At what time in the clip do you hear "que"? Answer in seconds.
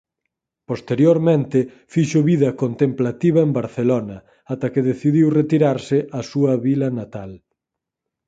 4.73-4.87